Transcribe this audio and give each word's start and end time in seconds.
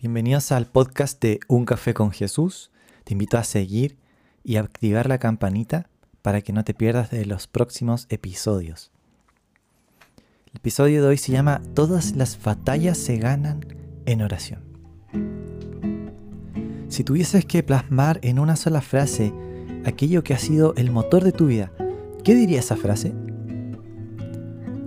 Bienvenidos 0.00 0.50
al 0.50 0.64
podcast 0.64 1.20
de 1.20 1.40
Un 1.46 1.66
Café 1.66 1.92
con 1.92 2.10
Jesús. 2.10 2.70
Te 3.04 3.12
invito 3.12 3.36
a 3.36 3.44
seguir 3.44 3.98
y 4.42 4.56
activar 4.56 5.06
la 5.10 5.18
campanita 5.18 5.90
para 6.22 6.40
que 6.40 6.54
no 6.54 6.64
te 6.64 6.72
pierdas 6.72 7.10
de 7.10 7.26
los 7.26 7.46
próximos 7.46 8.06
episodios. 8.08 8.92
El 10.46 10.56
episodio 10.56 11.02
de 11.02 11.08
hoy 11.08 11.18
se 11.18 11.32
llama 11.32 11.60
Todas 11.74 12.16
las 12.16 12.42
batallas 12.42 12.96
se 12.96 13.18
ganan 13.18 13.60
en 14.06 14.22
oración. 14.22 14.62
Si 16.88 17.04
tuvieses 17.04 17.44
que 17.44 17.62
plasmar 17.62 18.20
en 18.22 18.38
una 18.38 18.56
sola 18.56 18.80
frase 18.80 19.34
aquello 19.84 20.24
que 20.24 20.32
ha 20.32 20.38
sido 20.38 20.72
el 20.76 20.90
motor 20.90 21.24
de 21.24 21.32
tu 21.32 21.44
vida, 21.44 21.72
¿qué 22.24 22.34
diría 22.34 22.60
esa 22.60 22.76
frase? 22.76 23.12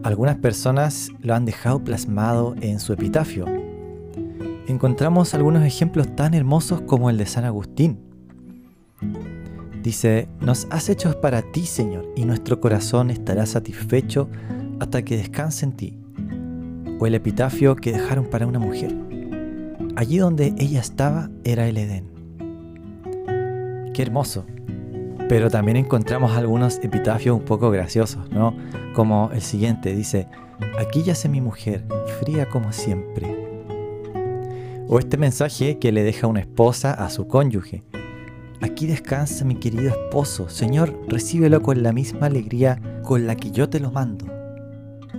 Algunas 0.01 0.37
personas 0.37 1.11
lo 1.19 1.35
han 1.35 1.45
dejado 1.45 1.83
plasmado 1.83 2.55
en 2.61 2.79
su 2.79 2.93
epitafio. 2.93 3.62
Encontramos 4.67 5.33
algunos 5.33 5.63
ejemplos 5.63 6.15
tan 6.15 6.33
hermosos 6.33 6.81
como 6.81 7.09
el 7.09 7.17
de 7.17 7.25
San 7.25 7.43
Agustín. 7.43 7.99
Dice, 9.81 10.29
nos 10.39 10.67
has 10.69 10.87
hecho 10.87 11.19
para 11.19 11.41
ti, 11.41 11.65
Señor, 11.65 12.09
y 12.15 12.23
nuestro 12.23 12.61
corazón 12.61 13.09
estará 13.09 13.45
satisfecho 13.45 14.29
hasta 14.79 15.03
que 15.03 15.17
descanse 15.17 15.65
en 15.65 15.73
ti. 15.73 15.99
O 16.97 17.05
el 17.05 17.15
epitafio 17.15 17.75
que 17.75 17.91
dejaron 17.91 18.25
para 18.25 18.47
una 18.47 18.59
mujer. 18.59 18.95
Allí 19.97 20.17
donde 20.17 20.55
ella 20.57 20.79
estaba 20.79 21.29
era 21.43 21.67
el 21.67 21.77
Edén. 21.77 22.07
Qué 23.93 24.01
hermoso. 24.01 24.45
Pero 25.27 25.49
también 25.49 25.75
encontramos 25.75 26.31
algunos 26.37 26.79
epitafios 26.81 27.37
un 27.37 27.43
poco 27.43 27.69
graciosos, 27.69 28.31
¿no? 28.31 28.55
Como 28.93 29.29
el 29.33 29.41
siguiente, 29.41 29.93
dice, 29.93 30.29
aquí 30.79 31.03
yace 31.03 31.27
mi 31.27 31.41
mujer, 31.41 31.85
fría 32.21 32.47
como 32.47 32.71
siempre. 32.71 33.42
O 34.93 34.99
este 34.99 35.17
mensaje 35.17 35.79
que 35.79 35.91
le 35.91 36.03
deja 36.03 36.27
una 36.27 36.41
esposa 36.41 36.93
a 36.93 37.09
su 37.09 37.27
cónyuge. 37.27 37.81
Aquí 38.61 38.85
descansa 38.85 39.43
mi 39.43 39.55
querido 39.55 39.89
esposo, 39.89 40.49
Señor, 40.49 40.95
recíbelo 41.07 41.63
con 41.63 41.81
la 41.81 41.91
misma 41.91 42.27
alegría 42.27 42.79
con 43.01 43.25
la 43.25 43.35
que 43.35 43.49
yo 43.49 43.67
te 43.67 43.79
lo 43.79 43.91
mando. 43.91 44.27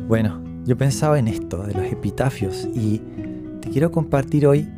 Bueno, 0.06 0.40
yo 0.64 0.78
pensaba 0.78 1.18
en 1.18 1.26
esto, 1.26 1.64
de 1.64 1.74
los 1.74 1.86
epitafios, 1.86 2.68
y 2.72 3.02
te 3.60 3.68
quiero 3.70 3.90
compartir 3.90 4.46
hoy 4.46 4.68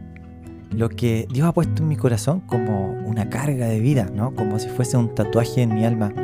lo 0.70 0.88
que 0.88 1.28
Dios 1.31 1.47
ha 1.47 1.53
puesto 1.53 1.83
en 1.83 1.91
mi 1.91 1.97
corazón 1.97 2.41
como 2.41 2.92
una 3.05 3.28
carga 3.28 3.66
de 3.66 3.81
vida, 3.81 4.08
¿no? 4.14 4.34
Como 4.34 4.58
si 4.58 4.70
fuese 4.70 4.97
un 4.97 5.14
tatuaje 5.14 5.60
en 5.60 5.75
mi 5.75 5.84
alma. 5.84 6.14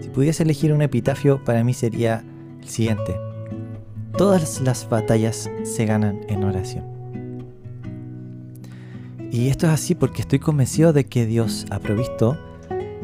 Si 0.00 0.10
pudiese 0.10 0.44
elegir 0.44 0.72
un 0.72 0.82
epitafio, 0.82 1.42
para 1.42 1.64
mí 1.64 1.74
sería 1.74 2.22
el 2.62 2.68
siguiente. 2.68 3.16
Todas 4.16 4.60
las 4.60 4.88
batallas 4.88 5.50
se 5.64 5.86
ganan 5.86 6.20
en 6.28 6.44
oración. 6.44 6.95
Y 9.36 9.50
esto 9.50 9.66
es 9.66 9.72
así 9.74 9.94
porque 9.94 10.22
estoy 10.22 10.38
convencido 10.38 10.94
de 10.94 11.04
que 11.04 11.26
Dios 11.26 11.66
ha 11.70 11.78
provisto 11.78 12.38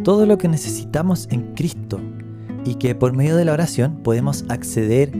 todo 0.02 0.24
lo 0.24 0.38
que 0.38 0.48
necesitamos 0.48 1.28
en 1.30 1.52
Cristo 1.52 2.00
y 2.64 2.76
que 2.76 2.94
por 2.94 3.14
medio 3.14 3.36
de 3.36 3.44
la 3.44 3.52
oración 3.52 3.98
podemos 4.02 4.46
acceder 4.48 5.12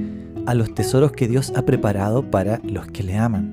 a 0.47 0.55
los 0.55 0.75
tesoros 0.75 1.13
que 1.13 1.29
Dios 1.29 1.53
ha 1.55 1.67
preparado 1.67 2.31
para 2.31 2.63
los 2.65 2.87
que 2.87 3.03
le 3.03 3.19
aman. 3.19 3.53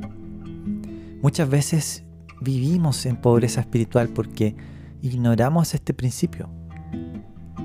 Muchas 1.21 1.49
veces 1.49 2.05
vivimos 2.39 3.05
en 3.05 3.17
pobreza 3.17 3.59
espiritual 3.59 4.07
porque 4.07 4.55
ignoramos 5.02 5.73
este 5.73 5.93
principio, 5.93 6.49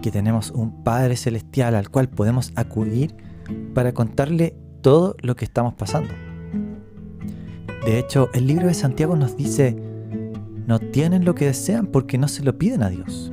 que 0.02 0.10
tenemos 0.10 0.50
un 0.50 0.82
Padre 0.82 1.16
Celestial 1.16 1.76
al 1.76 1.88
cual 1.88 2.08
podemos 2.08 2.50
acudir 2.56 3.14
para 3.74 3.94
contarle 3.94 4.56
todo 4.80 5.14
lo 5.20 5.36
que 5.36 5.44
estamos 5.44 5.72
pasando. 5.74 6.12
De 7.84 7.98
hecho, 7.98 8.30
el 8.32 8.46
libro 8.46 8.66
de 8.66 8.74
Santiago 8.74 9.16
nos 9.16 9.36
dice, 9.36 9.76
no 10.66 10.78
tienen 10.78 11.24
lo 11.24 11.34
que 11.34 11.46
desean 11.46 11.86
porque 11.86 12.18
no 12.18 12.28
se 12.28 12.42
lo 12.42 12.56
piden 12.56 12.82
a 12.82 12.90
Dios. 12.90 13.32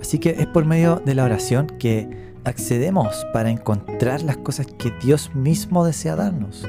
Así 0.00 0.18
que 0.18 0.30
es 0.30 0.46
por 0.46 0.64
medio 0.64 1.02
de 1.04 1.14
la 1.14 1.24
oración 1.24 1.66
que 1.66 2.34
accedemos 2.44 3.26
para 3.32 3.50
encontrar 3.50 4.22
las 4.22 4.36
cosas 4.36 4.66
que 4.66 4.92
Dios 5.02 5.34
mismo 5.34 5.86
desea 5.86 6.14
darnos 6.14 6.66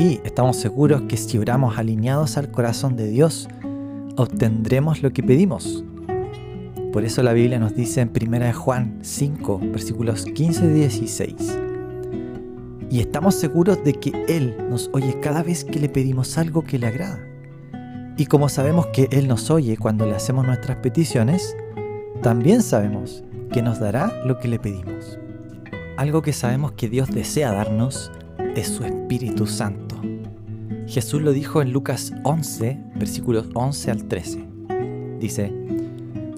y 0.00 0.18
estamos 0.24 0.56
seguros 0.56 1.02
que 1.02 1.18
si 1.18 1.36
oramos 1.36 1.76
alineados 1.76 2.38
al 2.38 2.50
corazón 2.50 2.96
de 2.96 3.06
Dios, 3.06 3.48
obtendremos 4.16 5.02
lo 5.02 5.12
que 5.12 5.22
pedimos. 5.22 5.84
Por 6.90 7.04
eso 7.04 7.22
la 7.22 7.34
Biblia 7.34 7.58
nos 7.58 7.76
dice 7.76 8.00
en 8.00 8.10
1 8.10 8.54
Juan 8.54 8.98
5, 9.02 9.60
versículos 9.72 10.24
15 10.24 10.64
y 10.64 10.68
16. 10.68 11.69
Y 12.90 12.98
estamos 12.98 13.36
seguros 13.36 13.84
de 13.84 13.94
que 13.94 14.12
Él 14.26 14.56
nos 14.68 14.90
oye 14.92 15.20
cada 15.20 15.44
vez 15.44 15.64
que 15.64 15.78
le 15.78 15.88
pedimos 15.88 16.36
algo 16.38 16.64
que 16.64 16.76
le 16.76 16.88
agrada. 16.88 17.24
Y 18.16 18.26
como 18.26 18.48
sabemos 18.48 18.88
que 18.88 19.08
Él 19.12 19.28
nos 19.28 19.48
oye 19.48 19.76
cuando 19.76 20.06
le 20.06 20.16
hacemos 20.16 20.44
nuestras 20.44 20.78
peticiones, 20.78 21.56
también 22.20 22.62
sabemos 22.62 23.22
que 23.52 23.62
nos 23.62 23.78
dará 23.78 24.12
lo 24.26 24.40
que 24.40 24.48
le 24.48 24.58
pedimos. 24.58 25.18
Algo 25.96 26.20
que 26.20 26.32
sabemos 26.32 26.72
que 26.72 26.88
Dios 26.88 27.10
desea 27.10 27.52
darnos 27.52 28.10
es 28.56 28.66
su 28.66 28.84
Espíritu 28.84 29.46
Santo. 29.46 30.00
Jesús 30.88 31.22
lo 31.22 31.32
dijo 31.32 31.62
en 31.62 31.72
Lucas 31.72 32.12
11, 32.24 32.76
versículos 32.96 33.46
11 33.54 33.90
al 33.92 34.04
13. 34.08 34.48
Dice, 35.20 35.52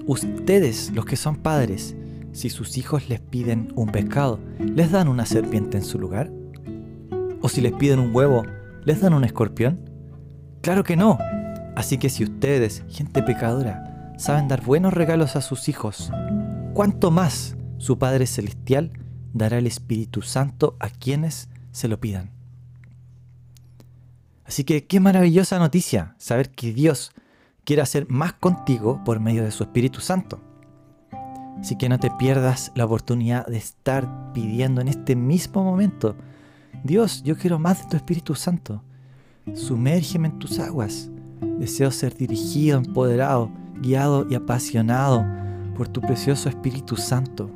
Ustedes, 0.05 0.91
los 0.93 1.05
que 1.05 1.15
son 1.15 1.37
padres, 1.37 1.95
si 2.33 2.49
sus 2.49 2.77
hijos 2.77 3.09
les 3.09 3.19
piden 3.19 3.73
un 3.75 3.89
pescado, 3.89 4.39
¿les 4.59 4.91
dan 4.91 5.07
una 5.07 5.25
serpiente 5.25 5.77
en 5.77 5.83
su 5.83 5.97
lugar? 5.97 6.31
¿O 7.43 7.49
si 7.49 7.61
les 7.61 7.73
piden 7.73 7.99
un 7.99 8.15
huevo, 8.15 8.43
¿les 8.83 9.01
dan 9.01 9.13
un 9.13 9.23
escorpión? 9.23 9.87
Claro 10.61 10.83
que 10.83 10.95
no. 10.95 11.19
Así 11.75 11.99
que 11.99 12.09
si 12.09 12.23
ustedes, 12.23 12.83
gente 12.89 13.21
pecadora, 13.21 14.13
saben 14.17 14.47
dar 14.47 14.63
buenos 14.63 14.93
regalos 14.93 15.35
a 15.35 15.41
sus 15.41 15.69
hijos, 15.69 16.11
¿cuánto 16.73 17.11
más 17.11 17.55
su 17.77 17.99
Padre 17.99 18.25
Celestial 18.25 18.91
dará 19.33 19.57
el 19.57 19.67
Espíritu 19.67 20.21
Santo 20.21 20.77
a 20.79 20.89
quienes 20.89 21.49
se 21.71 21.87
lo 21.87 21.99
pidan. 21.99 22.31
Así 24.45 24.63
que 24.63 24.85
qué 24.85 24.99
maravillosa 24.99 25.59
noticia 25.59 26.15
saber 26.17 26.51
que 26.51 26.71
Dios 26.71 27.11
quiere 27.65 27.81
hacer 27.81 28.07
más 28.09 28.33
contigo 28.33 29.01
por 29.03 29.19
medio 29.19 29.43
de 29.43 29.51
su 29.51 29.63
Espíritu 29.63 29.99
Santo. 29.99 30.39
Así 31.59 31.77
que 31.77 31.89
no 31.89 31.99
te 31.99 32.11
pierdas 32.11 32.71
la 32.75 32.85
oportunidad 32.85 33.47
de 33.47 33.57
estar 33.57 34.33
pidiendo 34.33 34.81
en 34.81 34.87
este 34.87 35.15
mismo 35.15 35.63
momento, 35.63 36.15
Dios, 36.83 37.23
yo 37.23 37.37
quiero 37.37 37.59
más 37.59 37.81
de 37.81 37.89
tu 37.89 37.95
Espíritu 37.95 38.35
Santo. 38.35 38.83
Sumérgeme 39.53 40.27
en 40.27 40.37
tus 40.37 40.59
aguas. 40.59 41.09
Deseo 41.57 41.89
ser 41.91 42.13
dirigido, 42.13 42.77
empoderado, 42.77 43.49
guiado 43.81 44.27
y 44.29 44.35
apasionado 44.35 45.25
por 45.77 45.87
tu 45.87 46.01
precioso 46.01 46.49
Espíritu 46.49 46.97
Santo. 46.97 47.49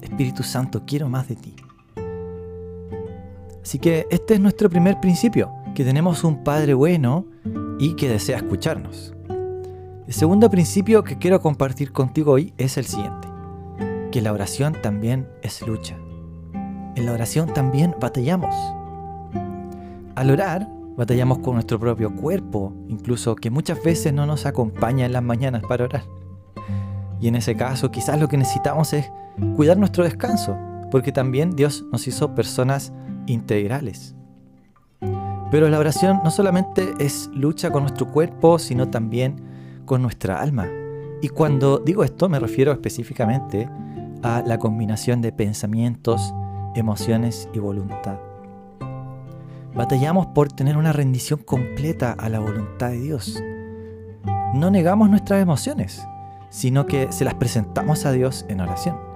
Espíritu 0.00 0.42
Santo, 0.42 0.82
quiero 0.84 1.08
más 1.08 1.28
de 1.28 1.36
ti. 1.36 1.54
Así 3.62 3.78
que 3.78 4.08
este 4.10 4.34
es 4.34 4.40
nuestro 4.40 4.68
primer 4.68 4.98
principio, 5.00 5.52
que 5.72 5.84
tenemos 5.84 6.24
un 6.24 6.42
Padre 6.42 6.74
bueno 6.74 7.24
y 7.78 7.94
que 7.94 8.08
desea 8.08 8.38
escucharnos. 8.38 9.14
El 10.08 10.12
segundo 10.12 10.50
principio 10.50 11.04
que 11.04 11.18
quiero 11.18 11.40
compartir 11.40 11.92
contigo 11.92 12.32
hoy 12.32 12.52
es 12.58 12.76
el 12.76 12.84
siguiente, 12.84 13.28
que 14.10 14.20
la 14.20 14.32
oración 14.32 14.74
también 14.82 15.28
es 15.42 15.64
lucha. 15.64 15.96
En 16.94 17.06
la 17.06 17.12
oración 17.12 17.52
también 17.52 17.94
batallamos. 18.00 18.54
Al 20.14 20.30
orar, 20.30 20.68
batallamos 20.96 21.38
con 21.38 21.54
nuestro 21.54 21.80
propio 21.80 22.14
cuerpo, 22.14 22.72
incluso 22.88 23.34
que 23.34 23.50
muchas 23.50 23.82
veces 23.82 24.12
no 24.12 24.26
nos 24.26 24.44
acompaña 24.44 25.06
en 25.06 25.12
las 25.12 25.22
mañanas 25.22 25.62
para 25.66 25.84
orar. 25.84 26.02
Y 27.20 27.28
en 27.28 27.36
ese 27.36 27.56
caso 27.56 27.90
quizás 27.90 28.20
lo 28.20 28.28
que 28.28 28.36
necesitamos 28.36 28.92
es 28.92 29.10
cuidar 29.56 29.78
nuestro 29.78 30.04
descanso, 30.04 30.56
porque 30.90 31.12
también 31.12 31.56
Dios 31.56 31.84
nos 31.90 32.06
hizo 32.06 32.34
personas 32.34 32.92
integrales. 33.26 34.14
Pero 35.50 35.68
la 35.68 35.78
oración 35.78 36.20
no 36.24 36.30
solamente 36.30 36.92
es 36.98 37.30
lucha 37.32 37.70
con 37.70 37.84
nuestro 37.84 38.10
cuerpo, 38.10 38.58
sino 38.58 38.88
también 38.88 39.36
con 39.86 40.02
nuestra 40.02 40.40
alma. 40.40 40.68
Y 41.22 41.28
cuando 41.28 41.78
digo 41.78 42.04
esto 42.04 42.28
me 42.28 42.38
refiero 42.38 42.72
específicamente 42.72 43.68
a 44.22 44.42
la 44.44 44.58
combinación 44.58 45.20
de 45.20 45.32
pensamientos, 45.32 46.34
emociones 46.74 47.48
y 47.52 47.58
voluntad. 47.58 48.18
Batallamos 49.74 50.26
por 50.28 50.52
tener 50.52 50.76
una 50.76 50.92
rendición 50.92 51.40
completa 51.40 52.12
a 52.12 52.28
la 52.28 52.40
voluntad 52.40 52.90
de 52.90 53.00
Dios. 53.00 53.42
No 54.54 54.70
negamos 54.70 55.08
nuestras 55.08 55.40
emociones, 55.40 56.06
sino 56.50 56.86
que 56.86 57.10
se 57.10 57.24
las 57.24 57.34
presentamos 57.34 58.04
a 58.04 58.12
Dios 58.12 58.44
en 58.48 58.60
oración 58.60 59.12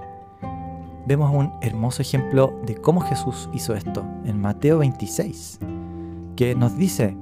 vemos 1.07 1.33
un 1.33 1.53
hermoso 1.61 2.01
ejemplo 2.01 2.53
de 2.65 2.75
cómo 2.75 2.99
Jesús 2.99 3.49
hizo 3.53 3.73
esto 3.73 4.05
en 4.25 4.41
Mateo 4.41 4.79
26, 4.79 5.59
que 6.35 6.53
nos 6.53 6.77
dice 6.77 7.15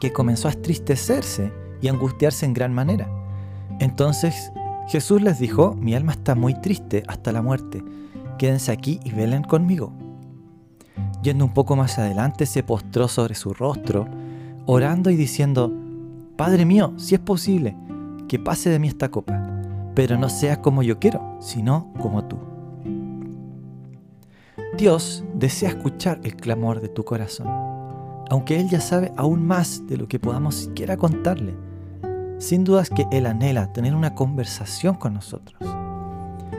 que 0.00 0.12
comenzó 0.12 0.46
a 0.46 0.52
estristecerse 0.52 1.52
y 1.80 1.88
angustiarse 1.88 2.46
en 2.46 2.54
gran 2.54 2.72
manera. 2.72 3.10
Entonces 3.80 4.52
Jesús 4.86 5.20
les 5.20 5.40
dijo, 5.40 5.74
mi 5.74 5.96
alma 5.96 6.12
está 6.12 6.36
muy 6.36 6.54
triste 6.60 7.02
hasta 7.08 7.32
la 7.32 7.42
muerte, 7.42 7.82
quédense 8.38 8.72
aquí 8.72 9.00
y 9.04 9.10
velen 9.10 9.42
conmigo. 9.42 9.92
yendo 11.22 11.44
un 11.44 11.52
poco 11.52 11.74
más 11.76 11.98
adelante, 11.98 12.46
se 12.46 12.62
postró 12.62 13.08
sobre 13.08 13.34
su 13.34 13.52
rostro, 13.52 14.06
orando 14.66 15.10
y 15.10 15.16
diciendo, 15.16 15.72
Padre 16.36 16.64
mío, 16.64 16.94
si 16.96 17.16
es 17.16 17.20
posible, 17.20 17.76
que 18.28 18.38
pase 18.38 18.70
de 18.70 18.78
mí 18.78 18.86
esta 18.86 19.10
copa, 19.10 19.42
pero 19.94 20.16
no 20.16 20.28
sea 20.28 20.62
como 20.62 20.82
yo 20.84 21.00
quiero, 21.00 21.36
sino 21.40 21.92
como 22.00 22.24
tú. 22.24 22.38
Dios 24.76 25.24
desea 25.34 25.70
escuchar 25.70 26.20
el 26.22 26.36
clamor 26.36 26.80
de 26.80 26.88
tu 26.88 27.04
corazón, 27.04 27.48
aunque 28.30 28.60
Él 28.60 28.68
ya 28.68 28.80
sabe 28.80 29.12
aún 29.16 29.44
más 29.44 29.84
de 29.88 29.96
lo 29.96 30.06
que 30.06 30.20
podamos 30.20 30.54
siquiera 30.54 30.96
contarle. 30.96 31.56
Sin 32.38 32.62
dudas 32.62 32.88
que 32.88 33.04
Él 33.10 33.26
anhela 33.26 33.72
tener 33.72 33.96
una 33.96 34.14
conversación 34.14 34.94
con 34.94 35.14
nosotros. 35.14 35.60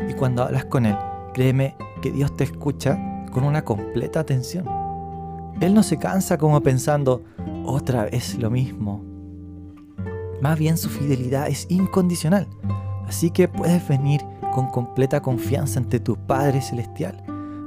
Y 0.10 0.14
cuando 0.16 0.44
hablas 0.44 0.66
con 0.66 0.86
Él, 0.86 0.98
créeme 1.40 1.74
que 2.02 2.12
Dios 2.12 2.36
te 2.36 2.44
escucha 2.44 3.00
con 3.32 3.46
una 3.46 3.64
completa 3.64 4.20
atención. 4.20 4.66
Él 5.62 5.74
no 5.74 5.84
se 5.84 5.98
cansa 5.98 6.38
como 6.38 6.60
pensando, 6.60 7.24
otra 7.64 8.04
vez 8.04 8.38
lo 8.38 8.50
mismo. 8.50 9.06
Más 10.42 10.60
bien 10.60 10.78
su 10.78 10.90
fidelidad 10.90 11.48
es 11.48 11.66
incondicional. 11.70 12.46
Así 13.08 13.32
que 13.32 13.48
puedes 13.48 13.88
venir 13.88 14.20
con 14.54 14.68
completa 14.68 15.22
confianza 15.22 15.80
ante 15.80 16.02
tu 16.02 16.18
Padre 16.18 16.60
Celestial 16.60 17.24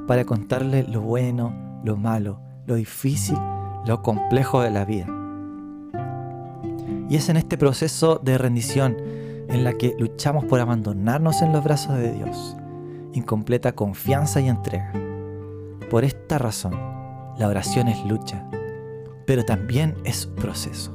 para 0.07 0.23
contarle 0.23 0.83
lo 0.83 1.01
bueno, 1.01 1.81
lo 1.83 1.97
malo, 1.97 2.41
lo 2.67 2.75
difícil, 2.75 3.39
lo 3.87 4.03
complejo 4.03 4.61
de 4.61 4.69
la 4.69 4.85
vida. 4.85 5.07
Y 7.09 7.15
es 7.15 7.27
en 7.27 7.37
este 7.37 7.57
proceso 7.57 8.21
de 8.23 8.37
rendición 8.37 8.97
en 9.49 9.63
la 9.63 9.73
que 9.73 9.95
luchamos 9.97 10.45
por 10.45 10.59
abandonarnos 10.59 11.41
en 11.41 11.51
los 11.51 11.63
brazos 11.63 11.97
de 11.97 12.13
Dios, 12.13 12.55
en 13.13 13.23
completa 13.23 13.73
confianza 13.73 14.41
y 14.41 14.49
entrega. 14.49 14.91
Por 15.89 16.03
esta 16.03 16.37
razón, 16.37 16.73
la 17.37 17.47
oración 17.47 17.87
es 17.87 18.03
lucha, 18.05 18.47
pero 19.25 19.43
también 19.43 19.95
es 20.03 20.27
proceso, 20.27 20.93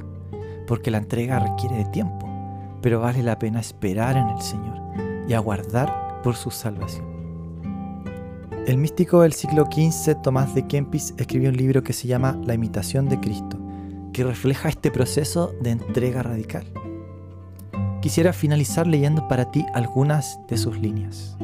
porque 0.67 0.91
la 0.91 0.97
entrega 0.97 1.39
requiere 1.39 1.77
de 1.77 1.85
tiempo, 1.85 2.29
pero 2.81 2.99
vale 3.01 3.23
la 3.23 3.39
pena 3.39 3.59
esperar 3.59 4.17
en 4.17 4.29
el 4.29 4.41
Señor 4.41 4.79
y 5.27 5.33
aguardar 5.33 6.21
por 6.23 6.35
su 6.35 6.51
salvación. 6.51 7.07
El 8.67 8.77
místico 8.77 9.21
del 9.21 9.33
siglo 9.33 9.65
XV, 9.65 10.21
Tomás 10.21 10.53
de 10.53 10.67
Kempis, 10.67 11.13
escribió 11.17 11.49
un 11.49 11.57
libro 11.57 11.81
que 11.81 11.93
se 11.93 12.07
llama 12.07 12.37
La 12.45 12.53
imitación 12.53 13.09
de 13.09 13.19
Cristo, 13.19 13.57
que 14.13 14.23
refleja 14.23 14.69
este 14.69 14.91
proceso 14.91 15.53
de 15.61 15.71
entrega 15.71 16.23
radical. 16.23 16.65
Quisiera 18.01 18.31
finalizar 18.31 18.85
leyendo 18.85 19.27
para 19.27 19.51
ti 19.51 19.65
algunas 19.73 20.39
de 20.47 20.57
sus 20.57 20.77
líneas. 20.77 21.37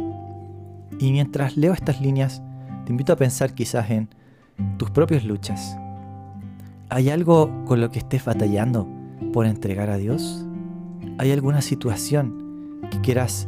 Y 1.00 1.12
mientras 1.12 1.58
leo 1.58 1.74
estas 1.74 2.02
líneas, 2.02 2.42
te 2.86 2.92
invito 2.92 3.14
a 3.14 3.18
pensar 3.18 3.54
quizás 3.54 3.90
en 3.90 4.10
tus 4.78 4.90
propias 4.92 5.26
luchas. 5.26 5.78
¿Hay 6.90 7.10
algo 7.10 7.66
con 7.66 7.82
lo 7.82 7.90
que 7.90 8.00
estés 8.00 8.24
batallando 8.24 8.88
por 9.34 9.46
entregar 9.46 9.90
a 9.90 9.98
Dios? 9.98 10.46
¿Hay 11.18 11.32
alguna 11.32 11.62
situación 11.62 12.80
que 12.92 13.02
quieras 13.02 13.48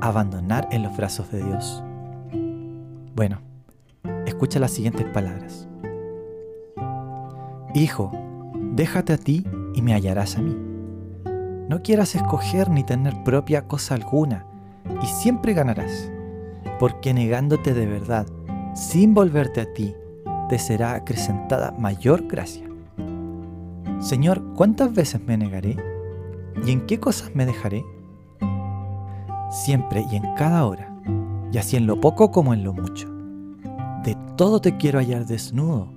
abandonar 0.00 0.68
en 0.70 0.82
los 0.82 0.96
brazos 0.96 1.30
de 1.32 1.42
Dios? 1.42 1.82
Bueno, 3.16 3.40
escucha 4.26 4.60
las 4.60 4.72
siguientes 4.72 5.06
palabras. 5.06 5.68
Hijo, 7.74 8.12
déjate 8.74 9.12
a 9.12 9.18
ti 9.18 9.44
y 9.74 9.82
me 9.82 9.94
hallarás 9.94 10.36
a 10.36 10.42
mí. 10.42 10.56
No 11.68 11.82
quieras 11.82 12.14
escoger 12.14 12.70
ni 12.70 12.84
tener 12.84 13.22
propia 13.24 13.66
cosa 13.66 13.94
alguna, 13.94 14.46
y 15.02 15.06
siempre 15.06 15.52
ganarás, 15.52 16.10
porque 16.78 17.12
negándote 17.12 17.74
de 17.74 17.86
verdad, 17.86 18.26
sin 18.74 19.14
volverte 19.14 19.60
a 19.60 19.72
ti, 19.72 19.94
te 20.48 20.58
será 20.58 20.94
acrecentada 20.94 21.72
mayor 21.72 22.26
gracia. 22.26 22.66
Señor, 24.00 24.42
¿cuántas 24.54 24.94
veces 24.94 25.20
me 25.20 25.36
negaré? 25.36 25.76
¿Y 26.64 26.70
en 26.70 26.86
qué 26.86 27.00
cosas 27.00 27.34
me 27.34 27.46
dejaré? 27.46 27.84
Siempre 29.50 30.04
y 30.10 30.16
en 30.16 30.34
cada 30.36 30.66
hora, 30.66 30.94
y 31.52 31.58
así 31.58 31.76
en 31.76 31.86
lo 31.86 32.00
poco 32.00 32.30
como 32.30 32.54
en 32.54 32.62
lo 32.62 32.72
mucho. 32.72 33.08
De 34.04 34.16
todo 34.36 34.60
te 34.60 34.76
quiero 34.76 34.98
hallar 34.98 35.26
desnudo, 35.26 35.92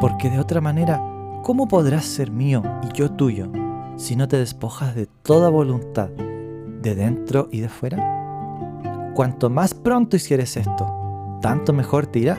porque 0.00 0.28
de 0.28 0.40
otra 0.40 0.60
manera, 0.60 1.00
¿cómo 1.42 1.68
podrás 1.68 2.04
ser 2.04 2.30
mío 2.30 2.62
y 2.82 2.96
yo 2.96 3.12
tuyo 3.12 3.50
si 3.96 4.16
no 4.16 4.28
te 4.28 4.36
despojas 4.36 4.94
de 4.94 5.06
toda 5.06 5.48
voluntad, 5.48 6.10
de 6.10 6.94
dentro 6.94 7.48
y 7.52 7.60
de 7.60 7.68
fuera? 7.68 8.25
Cuanto 9.16 9.48
más 9.48 9.72
pronto 9.72 10.16
hicieres 10.16 10.58
esto, 10.58 11.38
tanto 11.40 11.72
mejor 11.72 12.06
te 12.06 12.18
irá. 12.18 12.36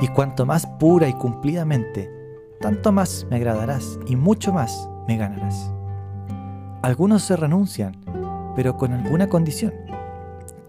Y 0.00 0.08
cuanto 0.08 0.44
más 0.44 0.66
pura 0.66 1.06
y 1.06 1.12
cumplidamente, 1.12 2.10
tanto 2.60 2.90
más 2.90 3.24
me 3.30 3.36
agradarás 3.36 3.96
y 4.08 4.16
mucho 4.16 4.52
más 4.52 4.90
me 5.06 5.16
ganarás. 5.16 5.72
Algunos 6.82 7.22
se 7.22 7.36
renuncian, 7.36 7.96
pero 8.56 8.76
con 8.76 8.94
alguna 8.94 9.28
condición, 9.28 9.74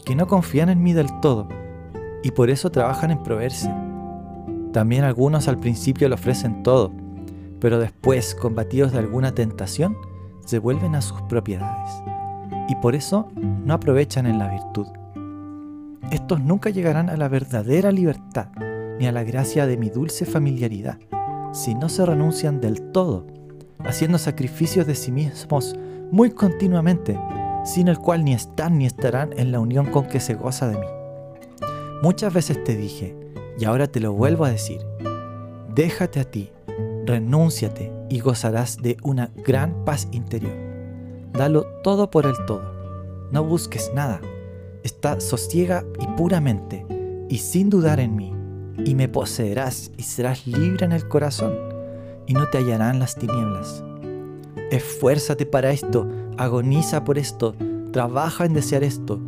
que 0.06 0.16
no 0.16 0.28
confían 0.28 0.70
en 0.70 0.84
mí 0.84 0.94
del 0.94 1.20
todo 1.20 1.48
y 2.22 2.30
por 2.30 2.52
eso 2.52 2.70
trabajan 2.70 3.10
en 3.10 3.24
proveerse. 3.24 3.74
También 4.72 5.04
algunos 5.04 5.48
al 5.48 5.58
principio 5.58 6.10
lo 6.10 6.14
ofrecen 6.14 6.62
todo, 6.62 6.92
pero 7.60 7.80
después, 7.80 8.36
combatidos 8.36 8.92
de 8.92 9.00
alguna 9.00 9.34
tentación, 9.34 9.98
se 10.46 10.60
vuelven 10.60 10.94
a 10.94 11.02
sus 11.02 11.20
propiedades 11.24 11.90
y 12.70 12.76
por 12.76 12.94
eso 12.94 13.30
no 13.36 13.74
aprovechan 13.74 14.28
en 14.28 14.38
la 14.38 14.50
virtud. 14.50 14.86
Estos 16.12 16.42
nunca 16.42 16.70
llegarán 16.70 17.10
a 17.10 17.18
la 17.18 17.28
verdadera 17.28 17.92
libertad 17.92 18.48
ni 19.00 19.08
a 19.08 19.12
la 19.12 19.24
gracia 19.24 19.68
de 19.68 19.78
mi 19.78 19.90
dulce 19.90 20.26
familiaridad 20.26 20.98
si 21.52 21.76
no 21.76 21.90
se 21.90 22.06
renuncian 22.06 22.62
del 22.62 22.92
todo, 22.92 23.26
haciendo 23.80 24.18
sacrificios 24.18 24.86
de 24.86 24.96
sí 24.96 25.12
mismos 25.12 25.76
muy 26.12 26.32
continuamente, 26.32 27.20
sin 27.66 27.88
el 27.88 27.98
cual 27.98 28.24
ni 28.24 28.34
están 28.34 28.78
ni 28.78 28.86
estarán 28.86 29.32
en 29.38 29.52
la 29.52 29.60
unión 29.60 29.88
con 29.88 30.06
que 30.06 30.20
se 30.20 30.36
goza 30.36 30.70
de 30.70 30.78
mí. 30.78 30.86
Muchas 32.02 32.34
veces 32.34 32.64
te 32.64 32.76
dije, 32.76 33.18
y 33.60 33.66
ahora 33.66 33.88
te 33.88 34.00
lo 34.00 34.14
vuelvo 34.14 34.46
a 34.46 34.52
decir, 34.52 34.80
déjate 35.74 36.20
a 36.20 36.26
ti, 36.26 36.52
renúnciate 37.06 37.92
y 38.10 38.20
gozarás 38.20 38.78
de 38.78 38.98
una 39.04 39.32
gran 39.44 39.84
paz 39.84 40.08
interior. 40.12 40.56
Dalo 41.34 41.66
todo 41.84 42.10
por 42.10 42.26
el 42.26 42.36
todo, 42.46 42.62
no 43.32 43.44
busques 43.44 43.92
nada, 43.94 44.22
está 44.88 45.20
sosiega 45.20 45.86
y 46.00 46.08
puramente, 46.18 46.86
y 47.30 47.38
sin 47.38 47.70
dudar 47.70 48.00
en 48.00 48.16
mí, 48.16 48.34
y 48.84 48.96
me 48.96 49.08
poseerás 49.08 49.92
y 49.98 50.04
serás 50.04 50.48
libre 50.48 50.86
en 50.86 50.94
el 50.94 51.08
corazón, 51.08 51.54
y 52.26 52.34
no 52.34 52.48
te 52.48 52.58
hallarán 52.58 53.00
las 53.00 53.16
tinieblas. 53.16 53.84
Esfuérzate 54.72 55.46
para 55.46 55.72
esto, 55.72 56.10
agoniza 56.38 57.04
por 57.04 57.18
esto, 57.18 57.56
trabaja 57.92 58.46
en 58.46 58.54
desear 58.54 58.84
esto, 58.84 59.20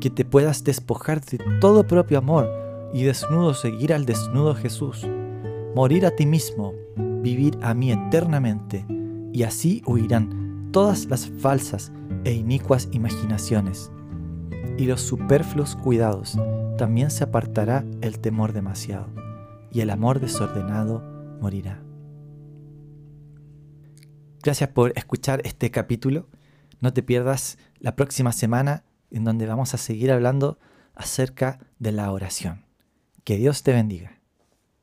que 0.00 0.10
te 0.10 0.24
puedas 0.24 0.64
despojar 0.64 1.24
de 1.24 1.38
todo 1.60 1.86
propio 1.86 2.18
amor 2.18 2.50
y 2.92 3.04
desnudo 3.04 3.54
seguir 3.54 3.92
al 3.92 4.06
desnudo 4.06 4.54
Jesús, 4.54 5.06
morir 5.74 6.06
a 6.06 6.10
ti 6.10 6.26
mismo, 6.26 6.74
vivir 7.22 7.56
a 7.62 7.72
mí 7.72 7.92
eternamente, 7.92 8.84
y 9.32 9.44
así 9.44 9.82
huirán 9.86 10.70
todas 10.72 11.06
las 11.06 11.28
falsas 11.40 11.92
e 12.24 12.32
inicuas 12.32 12.88
imaginaciones, 12.92 13.90
y 14.76 14.86
los 14.86 15.00
superfluos 15.00 15.76
cuidados 15.76 16.38
también 16.76 17.10
se 17.10 17.24
apartará 17.24 17.84
el 18.00 18.18
temor 18.18 18.52
demasiado, 18.52 19.08
y 19.70 19.80
el 19.80 19.90
amor 19.90 20.20
desordenado 20.20 21.02
morirá. 21.40 21.82
Gracias 24.42 24.68
por 24.70 24.92
escuchar 24.96 25.40
este 25.44 25.70
capítulo. 25.70 26.28
No 26.80 26.92
te 26.92 27.02
pierdas 27.02 27.58
la 27.78 27.96
próxima 27.96 28.32
semana 28.32 28.84
en 29.10 29.24
donde 29.24 29.46
vamos 29.46 29.72
a 29.72 29.78
seguir 29.78 30.12
hablando 30.12 30.58
acerca 30.94 31.60
de 31.78 31.92
la 31.92 32.10
oración. 32.10 32.66
Que 33.24 33.36
Dios 33.36 33.62
te 33.62 33.72
bendiga. 33.72 34.13